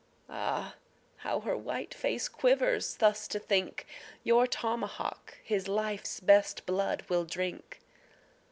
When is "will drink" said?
7.07-7.81